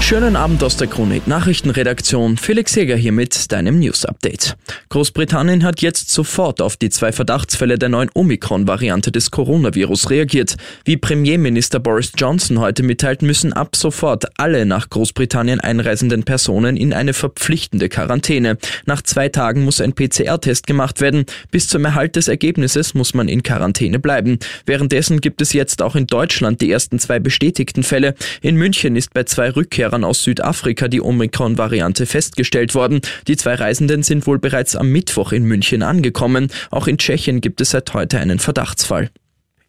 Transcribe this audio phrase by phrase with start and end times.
[0.00, 2.36] Schönen Abend aus der Chronik Nachrichtenredaktion.
[2.36, 4.56] Felix Jäger hier mit deinem News Update.
[4.88, 10.56] Großbritannien hat jetzt sofort auf die zwei Verdachtsfälle der neuen Omikron-Variante des Coronavirus reagiert.
[10.84, 16.92] Wie Premierminister Boris Johnson heute mitteilt, müssen ab sofort alle nach Großbritannien einreisenden Personen in
[16.92, 18.58] eine verpflichtende Quarantäne.
[18.86, 21.24] Nach zwei Tagen muss ein PCR-Test gemacht werden.
[21.52, 24.40] Bis zum Erhalt des Ergebnisses muss man in Quarantäne bleiben.
[24.66, 28.16] Währenddessen gibt es jetzt auch in Deutschland die ersten zwei bestätigten Fälle.
[28.40, 33.00] In München ist bei zwei Rückkehrern Rückkehrern aus Südafrika die Omikron-Variante festgestellt worden.
[33.26, 36.48] Die zwei Reisenden sind wohl bereits am Mittwoch in München angekommen.
[36.70, 39.10] Auch in Tschechien gibt es seit heute einen Verdachtsfall.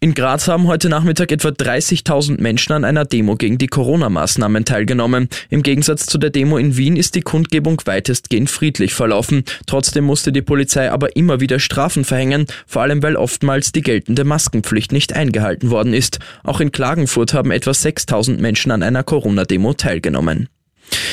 [0.02, 5.28] In Graz haben heute Nachmittag etwa 30.000 Menschen an einer Demo gegen die Corona-Maßnahmen teilgenommen.
[5.48, 9.44] Im Gegensatz zu der Demo in Wien ist die Kundgebung weitestgehend friedlich verlaufen.
[9.68, 14.24] Trotzdem musste die Polizei aber immer wieder Strafen verhängen, vor allem weil oftmals die geltende
[14.24, 16.18] Maskenpflicht nicht eingehalten worden ist.
[16.42, 20.48] Auch in Klagenfurt haben etwa 6.000 Menschen an einer Corona-Demo teilgenommen.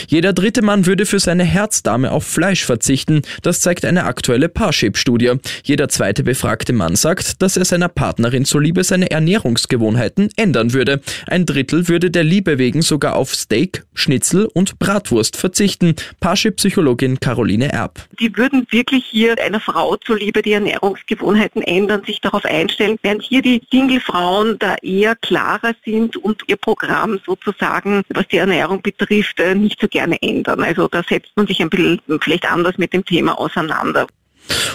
[0.10, 3.22] Jeder dritte Mann würde für seine Herzdame auf Fleisch verzichten.
[3.44, 5.34] Das zeigt eine aktuelle Parship-Studie.
[5.64, 11.02] Jeder zweite befragte Mann sagt, dass er seiner Partnerin zuliebe seine Ernährungsgewohnheiten ändern würde.
[11.28, 15.94] Ein Drittel würde der Liebe wegen sogar auf Steak, Schnitzel und Bratwurst verzichten.
[16.22, 18.00] Parship-Psychologin Caroline Erb.
[18.20, 23.44] Die würden wirklich hier einer Frau zuliebe die Ernährungsgewohnheiten ändern, sich darauf einstellen, während hier
[23.44, 29.54] die Single-Frauen da eher klarer sind und ihr Programm sozusagen, was die Ernährung betrifft, äh,
[29.54, 30.64] nicht so gerne ändern.
[30.64, 34.08] Also da setzt man sich ein bisschen vielleicht anders mit dem Thema auseinander.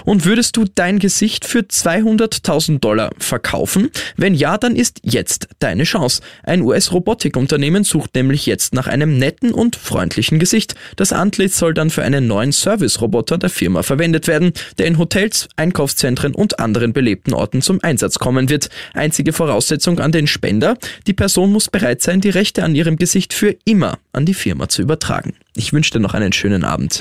[0.04, 3.90] Und würdest du dein Gesicht für 200.000 Dollar verkaufen?
[4.16, 6.22] Wenn ja, dann ist jetzt deine Chance.
[6.42, 10.74] Ein US-Robotikunternehmen sucht nämlich jetzt nach einem netten und freundlichen Gesicht.
[10.96, 15.48] Das Antlitz soll dann für einen neuen Service-Roboter der Firma verwendet werden, der in Hotels,
[15.56, 18.68] Einkaufszentren und anderen belebten Orten zum Einsatz kommen wird.
[18.92, 23.32] Einzige Voraussetzung an den Spender, die Person muss bereit sein, die Rechte an ihrem Gesicht
[23.32, 25.34] für immer an die Firma zu übertragen.
[25.56, 27.00] Ich wünsche dir noch einen schönen Abend.